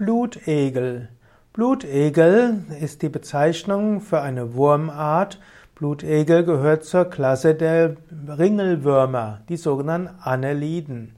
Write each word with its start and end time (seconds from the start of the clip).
Blutegel. 0.00 1.10
Blutegel 1.52 2.64
ist 2.80 3.02
die 3.02 3.10
Bezeichnung 3.10 4.00
für 4.00 4.22
eine 4.22 4.54
Wurmart. 4.54 5.38
Blutegel 5.74 6.42
gehört 6.42 6.84
zur 6.84 7.04
Klasse 7.04 7.54
der 7.54 7.96
Ringelwürmer, 8.26 9.42
die 9.50 9.58
sogenannten 9.58 10.08
Anneliden. 10.22 11.16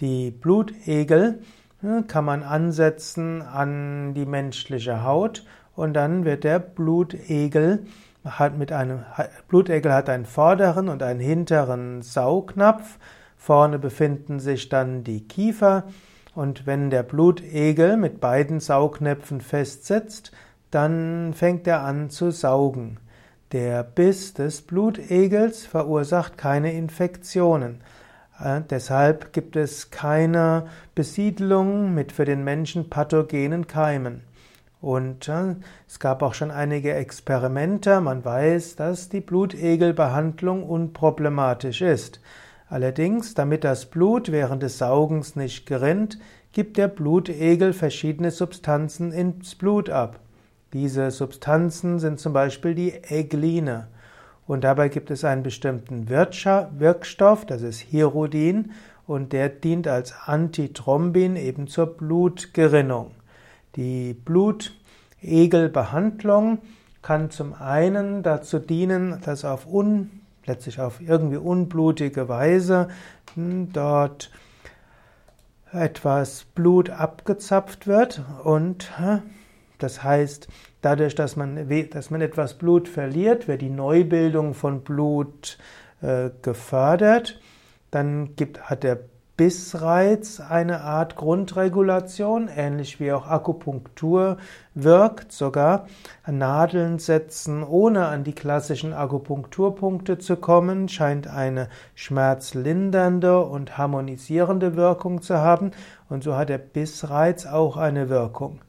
Die 0.00 0.32
Blutegel 0.32 1.40
hm, 1.80 2.08
kann 2.08 2.26
man 2.26 2.42
ansetzen 2.42 3.40
an 3.40 4.12
die 4.12 4.26
menschliche 4.26 5.02
Haut 5.02 5.46
und 5.74 5.94
dann 5.94 6.26
wird 6.26 6.44
der 6.44 6.58
Blutegel 6.58 7.86
hat 8.22 8.58
mit 8.58 8.70
einem 8.70 9.02
Blutegel 9.48 9.94
hat 9.94 10.10
einen 10.10 10.26
vorderen 10.26 10.90
und 10.90 11.02
einen 11.02 11.20
hinteren 11.20 12.02
Saugnapf. 12.02 12.98
Vorne 13.38 13.78
befinden 13.78 14.40
sich 14.40 14.68
dann 14.68 15.04
die 15.04 15.26
Kiefer 15.26 15.84
und 16.34 16.66
wenn 16.66 16.90
der 16.90 17.02
Blutegel 17.02 17.96
mit 17.96 18.20
beiden 18.20 18.60
Saugnäpfen 18.60 19.40
festsitzt, 19.40 20.32
dann 20.70 21.34
fängt 21.34 21.66
er 21.66 21.82
an 21.82 22.10
zu 22.10 22.30
saugen. 22.30 22.98
Der 23.52 23.82
Biss 23.82 24.34
des 24.34 24.62
Blutegels 24.62 25.66
verursacht 25.66 26.38
keine 26.38 26.72
Infektionen. 26.72 27.80
Äh, 28.42 28.60
deshalb 28.70 29.32
gibt 29.32 29.56
es 29.56 29.90
keine 29.90 30.66
Besiedlung 30.94 31.92
mit 31.94 32.12
für 32.12 32.24
den 32.24 32.44
Menschen 32.44 32.88
pathogenen 32.88 33.66
Keimen. 33.66 34.22
Und 34.80 35.28
äh, 35.28 35.56
es 35.88 35.98
gab 35.98 36.22
auch 36.22 36.34
schon 36.34 36.52
einige 36.52 36.94
Experimente. 36.94 38.00
Man 38.00 38.24
weiß, 38.24 38.76
dass 38.76 39.08
die 39.08 39.20
Blutegelbehandlung 39.20 40.62
unproblematisch 40.62 41.82
ist. 41.82 42.20
Allerdings, 42.70 43.34
damit 43.34 43.64
das 43.64 43.84
Blut 43.86 44.30
während 44.30 44.62
des 44.62 44.78
Saugens 44.78 45.34
nicht 45.34 45.66
gerinnt, 45.66 46.20
gibt 46.52 46.76
der 46.76 46.86
Blutegel 46.86 47.72
verschiedene 47.72 48.30
Substanzen 48.30 49.10
ins 49.10 49.56
Blut 49.56 49.90
ab. 49.90 50.20
Diese 50.72 51.10
Substanzen 51.10 51.98
sind 51.98 52.20
zum 52.20 52.32
Beispiel 52.32 52.76
die 52.76 52.94
Egline. 52.94 53.88
Und 54.46 54.62
dabei 54.62 54.88
gibt 54.88 55.10
es 55.10 55.24
einen 55.24 55.42
bestimmten 55.42 56.08
Wirkstoff, 56.08 57.44
das 57.44 57.62
ist 57.62 57.80
Hirudin, 57.80 58.70
und 59.04 59.32
der 59.32 59.48
dient 59.48 59.88
als 59.88 60.14
Antithrombin 60.26 61.34
eben 61.34 61.66
zur 61.66 61.86
Blutgerinnung. 61.86 63.10
Die 63.74 64.14
Blutegelbehandlung 64.14 66.58
kann 67.02 67.32
zum 67.32 67.54
einen 67.54 68.22
dazu 68.22 68.60
dienen, 68.60 69.20
dass 69.24 69.44
auf 69.44 69.66
un 69.66 70.19
letztlich 70.46 70.80
auf 70.80 71.00
irgendwie 71.00 71.36
unblutige 71.36 72.28
Weise 72.28 72.88
hm, 73.34 73.72
dort 73.72 74.30
etwas 75.72 76.44
Blut 76.54 76.90
abgezapft 76.90 77.86
wird 77.86 78.22
und 78.44 78.90
das 79.80 80.02
heißt, 80.02 80.48
dadurch, 80.82 81.14
dass 81.14 81.36
man, 81.36 81.68
dass 81.90 82.10
man 82.10 82.20
etwas 82.20 82.54
Blut 82.54 82.86
verliert, 82.86 83.48
wird 83.48 83.62
die 83.62 83.70
Neubildung 83.70 84.54
von 84.54 84.82
Blut 84.82 85.58
äh, 86.02 86.30
gefördert. 86.42 87.40
Dann 87.90 88.36
gibt, 88.36 88.62
hat 88.62 88.82
der 88.82 89.00
Bissreiz 89.40 90.38
eine 90.38 90.82
Art 90.82 91.16
Grundregulation, 91.16 92.50
ähnlich 92.54 93.00
wie 93.00 93.10
auch 93.10 93.26
Akupunktur 93.26 94.36
wirkt, 94.74 95.32
sogar 95.32 95.86
Nadeln 96.26 96.98
setzen, 96.98 97.64
ohne 97.64 98.08
an 98.08 98.22
die 98.22 98.34
klassischen 98.34 98.92
Akupunkturpunkte 98.92 100.18
zu 100.18 100.36
kommen, 100.36 100.90
scheint 100.90 101.26
eine 101.26 101.70
schmerzlindernde 101.94 103.42
und 103.42 103.78
harmonisierende 103.78 104.76
Wirkung 104.76 105.22
zu 105.22 105.38
haben 105.38 105.70
und 106.10 106.22
so 106.22 106.36
hat 106.36 106.50
der 106.50 106.58
Bissreiz 106.58 107.46
auch 107.46 107.78
eine 107.78 108.10
Wirkung. 108.10 108.60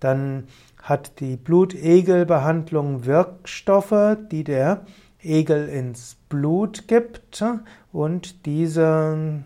Dann 0.00 0.48
hat 0.82 1.20
die 1.20 1.36
Blutegelbehandlung 1.36 3.06
Wirkstoffe, 3.06 4.16
die 4.32 4.42
der 4.42 4.80
Egel 5.22 5.68
ins 5.68 6.16
Blut 6.28 6.88
gibt 6.88 7.44
und 7.92 8.46
diese 8.46 9.44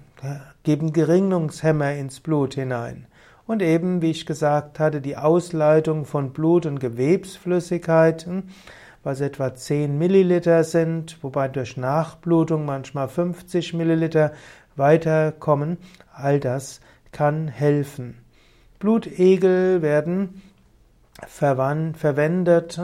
geben 0.62 0.92
Gerinnungshemmer 0.92 1.92
ins 1.92 2.20
Blut 2.20 2.54
hinein. 2.54 3.06
Und 3.46 3.60
eben, 3.62 4.02
wie 4.02 4.10
ich 4.10 4.24
gesagt 4.24 4.78
hatte, 4.78 5.00
die 5.00 5.16
Ausleitung 5.16 6.04
von 6.04 6.32
Blut- 6.32 6.66
und 6.66 6.78
Gewebsflüssigkeiten, 6.78 8.50
was 9.02 9.20
etwa 9.20 9.52
10 9.54 9.98
Milliliter 9.98 10.62
sind, 10.62 11.22
wobei 11.22 11.48
durch 11.48 11.76
Nachblutung 11.76 12.64
manchmal 12.64 13.08
50 13.08 13.74
Milliliter 13.74 14.32
weiterkommen, 14.76 15.78
all 16.14 16.38
das 16.38 16.80
kann 17.10 17.48
helfen. 17.48 18.18
Blutegel 18.78 19.82
werden 19.82 20.42
verwendet 21.26 22.80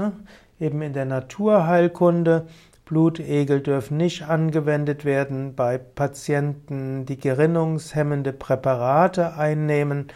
eben 0.60 0.82
in 0.82 0.92
der 0.92 1.04
Naturheilkunde 1.04 2.46
Blutegel 2.88 3.60
dürfen 3.60 3.98
nicht 3.98 4.22
angewendet 4.22 5.04
werden 5.04 5.54
bei 5.54 5.76
Patienten, 5.76 7.04
die 7.04 7.18
gerinnungshemmende 7.18 8.32
Präparate 8.32 9.36
einnehmen 9.36 10.06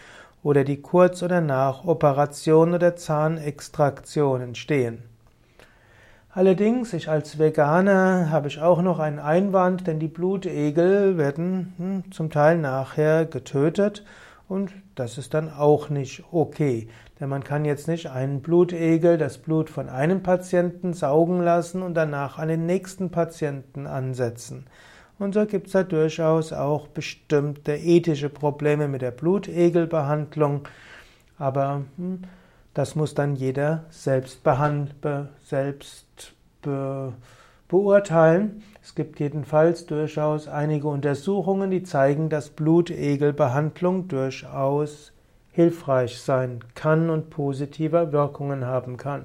oder 0.42 0.64
die 0.64 0.80
kurz 0.80 1.22
oder 1.22 1.42
nach 1.42 1.84
Operation 1.84 2.72
oder 2.72 2.96
Zahnextraktionen 2.96 4.54
stehen. 4.54 5.02
Allerdings, 6.30 6.94
ich 6.94 7.10
als 7.10 7.38
Veganer 7.38 8.30
habe 8.30 8.48
ich 8.48 8.62
auch 8.62 8.80
noch 8.80 9.00
einen 9.00 9.18
Einwand, 9.18 9.86
denn 9.86 9.98
die 9.98 10.08
Blutegel 10.08 11.18
werden 11.18 11.74
hm, 11.76 12.10
zum 12.10 12.30
Teil 12.30 12.56
nachher 12.56 13.26
getötet 13.26 14.02
und 14.52 14.74
das 14.96 15.16
ist 15.16 15.32
dann 15.32 15.50
auch 15.50 15.88
nicht 15.88 16.24
okay. 16.30 16.86
Denn 17.18 17.30
man 17.30 17.42
kann 17.42 17.64
jetzt 17.64 17.88
nicht 17.88 18.10
einen 18.10 18.42
Blutegel, 18.42 19.16
das 19.16 19.38
Blut 19.38 19.70
von 19.70 19.88
einem 19.88 20.22
Patienten 20.22 20.92
saugen 20.92 21.40
lassen 21.40 21.80
und 21.80 21.94
danach 21.94 22.38
an 22.38 22.48
den 22.48 22.66
nächsten 22.66 23.10
Patienten 23.10 23.86
ansetzen. 23.86 24.66
Und 25.18 25.32
so 25.32 25.46
gibt 25.46 25.68
es 25.68 25.72
da 25.72 25.84
durchaus 25.84 26.52
auch 26.52 26.86
bestimmte 26.88 27.72
ethische 27.76 28.28
Probleme 28.28 28.88
mit 28.88 29.00
der 29.00 29.12
Blutegelbehandlung. 29.12 30.68
Aber 31.38 31.84
hm, 31.96 32.24
das 32.74 32.94
muss 32.94 33.14
dann 33.14 33.36
jeder 33.36 33.84
selbst, 33.88 34.42
be 34.42 35.28
selbst 35.44 36.34
be 36.60 37.14
beurteilen. 37.72 38.62
Es 38.82 38.94
gibt 38.94 39.18
jedenfalls 39.18 39.86
durchaus 39.86 40.46
einige 40.46 40.88
Untersuchungen, 40.88 41.70
die 41.70 41.82
zeigen, 41.82 42.28
dass 42.28 42.50
Blutegelbehandlung 42.50 44.08
durchaus 44.08 45.12
hilfreich 45.52 46.20
sein 46.20 46.60
kann 46.74 47.08
und 47.08 47.30
positive 47.30 48.12
Wirkungen 48.12 48.66
haben 48.66 48.98
kann. 48.98 49.24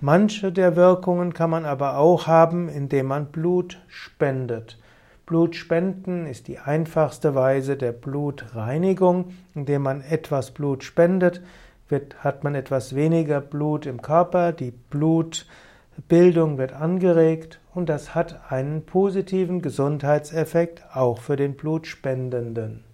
Manche 0.00 0.52
der 0.52 0.76
Wirkungen 0.76 1.34
kann 1.34 1.50
man 1.50 1.64
aber 1.64 1.98
auch 1.98 2.28
haben, 2.28 2.68
indem 2.68 3.06
man 3.06 3.26
Blut 3.26 3.80
spendet. 3.88 4.78
Blutspenden 5.26 6.26
ist 6.26 6.46
die 6.46 6.58
einfachste 6.60 7.34
Weise 7.34 7.76
der 7.76 7.92
Blutreinigung, 7.92 9.32
indem 9.54 9.82
man 9.82 10.00
etwas 10.00 10.52
Blut 10.52 10.84
spendet, 10.84 11.42
wird, 11.88 12.22
hat 12.22 12.44
man 12.44 12.54
etwas 12.54 12.94
weniger 12.94 13.40
Blut 13.40 13.86
im 13.86 14.00
Körper, 14.00 14.52
die 14.52 14.70
Blut 14.70 15.46
Bildung 16.08 16.58
wird 16.58 16.72
angeregt 16.72 17.60
und 17.74 17.88
das 17.88 18.14
hat 18.14 18.52
einen 18.52 18.84
positiven 18.84 19.62
Gesundheitseffekt 19.62 20.84
auch 20.94 21.18
für 21.20 21.36
den 21.36 21.56
Blutspendenden. 21.56 22.84